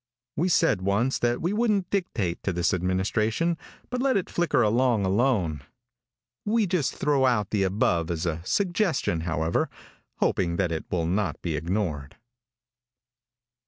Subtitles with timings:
[0.35, 3.55] We said once that we wouldn't dictate to this administration,
[3.91, 5.61] but let it flicker along alone.
[6.43, 9.69] We just throw out the above as a suggestion, however,
[10.15, 12.15] hoping that it will not be ignored.